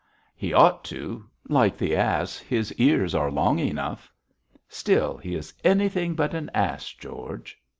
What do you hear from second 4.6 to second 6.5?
'Still, he is anything but an